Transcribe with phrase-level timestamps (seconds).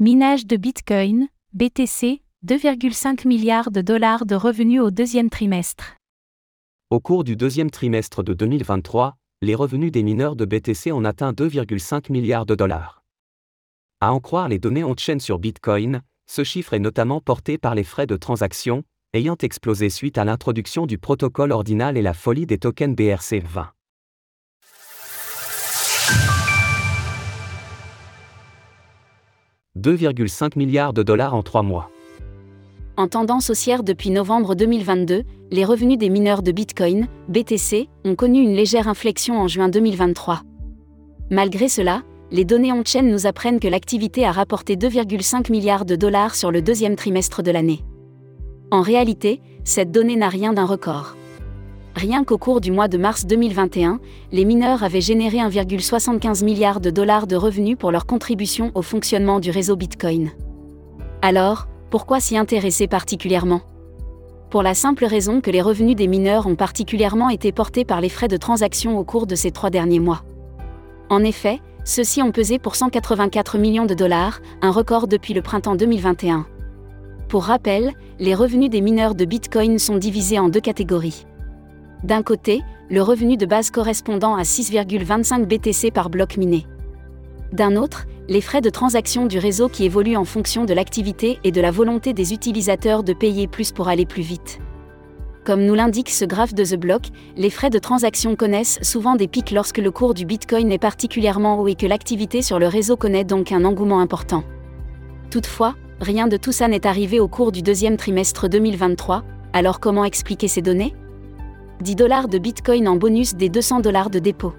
[0.00, 5.96] Minage de Bitcoin, BTC, 2,5 milliards de dollars de revenus au deuxième trimestre.
[6.88, 11.32] Au cours du deuxième trimestre de 2023, les revenus des mineurs de BTC ont atteint
[11.32, 13.02] 2,5 milliards de dollars.
[14.00, 17.82] À en croire les données on-chain sur Bitcoin, ce chiffre est notamment porté par les
[17.82, 18.84] frais de transaction,
[19.14, 23.70] ayant explosé suite à l'introduction du protocole ordinal et la folie des tokens BRC20.
[29.78, 31.90] «2,5 milliards de dollars en trois mois.
[32.96, 38.42] En tendance haussière depuis novembre 2022, les revenus des mineurs de Bitcoin, BTC, ont connu
[38.42, 40.42] une légère inflexion en juin 2023.
[41.30, 46.34] Malgré cela, les données on-chain nous apprennent que l'activité a rapporté 2,5 milliards de dollars
[46.34, 47.84] sur le deuxième trimestre de l'année.
[48.70, 51.16] En réalité, cette donnée n'a rien d'un record.
[51.98, 53.98] Rien qu'au cours du mois de mars 2021,
[54.30, 59.40] les mineurs avaient généré 1,75 milliard de dollars de revenus pour leur contribution au fonctionnement
[59.40, 60.30] du réseau Bitcoin.
[61.22, 63.62] Alors, pourquoi s'y intéresser particulièrement?
[64.48, 68.08] Pour la simple raison que les revenus des mineurs ont particulièrement été portés par les
[68.08, 70.22] frais de transaction au cours de ces trois derniers mois.
[71.10, 75.74] En effet, ceux-ci ont pesé pour 184 millions de dollars, un record depuis le printemps
[75.74, 76.46] 2021.
[77.28, 81.24] Pour rappel, les revenus des mineurs de Bitcoin sont divisés en deux catégories.
[82.04, 86.66] D'un côté, le revenu de base correspondant à 6,25 BTC par bloc miné.
[87.52, 91.50] D'un autre, les frais de transaction du réseau qui évoluent en fonction de l'activité et
[91.50, 94.60] de la volonté des utilisateurs de payer plus pour aller plus vite.
[95.44, 97.02] Comme nous l'indique ce graphe de The Block,
[97.36, 101.58] les frais de transaction connaissent souvent des pics lorsque le cours du Bitcoin est particulièrement
[101.58, 104.44] haut et que l'activité sur le réseau connaît donc un engouement important.
[105.30, 110.04] Toutefois, rien de tout ça n'est arrivé au cours du deuxième trimestre 2023, alors comment
[110.04, 110.94] expliquer ces données?
[111.80, 114.52] 10 dollars de Bitcoin en bonus des 200 dollars de dépôt.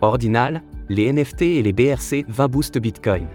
[0.00, 3.26] Ordinal, les NFT et les BRC 20 boost Bitcoin.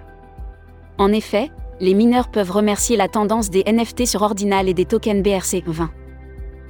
[0.97, 5.21] En effet, les mineurs peuvent remercier la tendance des NFT sur Ordinal et des tokens
[5.21, 5.91] BRC 20.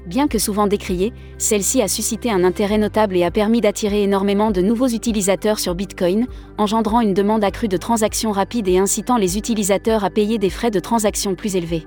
[0.06, 4.52] Bien que souvent décriée, celle-ci a suscité un intérêt notable et a permis d'attirer énormément
[4.52, 6.28] de nouveaux utilisateurs sur Bitcoin,
[6.58, 10.72] engendrant une demande accrue de transactions rapides et incitant les utilisateurs à payer des frais
[10.72, 11.86] de transaction plus élevés.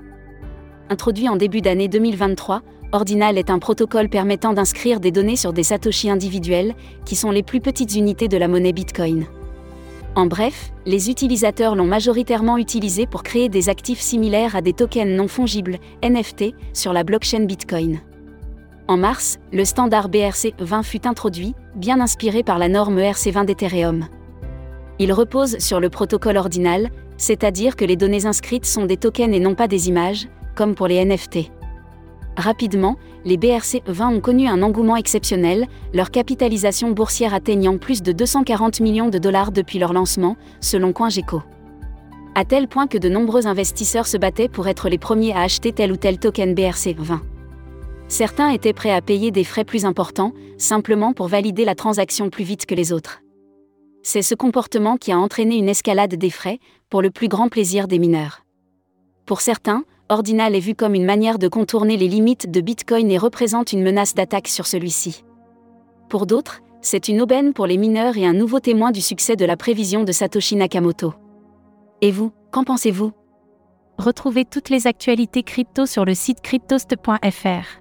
[0.89, 2.61] Introduit en début d'année 2023,
[2.93, 6.75] Ordinal est un protocole permettant d'inscrire des données sur des satoshi individuels,
[7.05, 9.25] qui sont les plus petites unités de la monnaie Bitcoin.
[10.15, 15.09] En bref, les utilisateurs l'ont majoritairement utilisé pour créer des actifs similaires à des tokens
[15.09, 18.01] non fongibles, NFT, sur la blockchain Bitcoin.
[18.89, 24.07] En mars, le standard BRC20 fut introduit, bien inspiré par la norme ERC20 d'Ethereum.
[24.99, 29.39] Il repose sur le protocole ordinal, c'est-à-dire que les données inscrites sont des tokens et
[29.39, 31.51] non pas des images, comme pour les NFT.
[32.41, 38.79] Rapidement, les BRC20 ont connu un engouement exceptionnel, leur capitalisation boursière atteignant plus de 240
[38.79, 41.43] millions de dollars depuis leur lancement, selon CoinGecko.
[42.33, 45.71] À tel point que de nombreux investisseurs se battaient pour être les premiers à acheter
[45.71, 47.19] tel ou tel token BRC20.
[48.07, 52.43] Certains étaient prêts à payer des frais plus importants, simplement pour valider la transaction plus
[52.43, 53.21] vite que les autres.
[54.01, 56.57] C'est ce comportement qui a entraîné une escalade des frais,
[56.89, 58.43] pour le plus grand plaisir des mineurs.
[59.27, 63.17] Pour certains, Ordinal est vu comme une manière de contourner les limites de Bitcoin et
[63.17, 65.23] représente une menace d'attaque sur celui-ci.
[66.09, 69.45] Pour d'autres, c'est une aubaine pour les mineurs et un nouveau témoin du succès de
[69.45, 71.13] la prévision de Satoshi Nakamoto.
[72.01, 73.13] Et vous, qu'en pensez-vous?
[73.97, 77.79] Retrouvez toutes les actualités crypto sur le site cryptost.fr.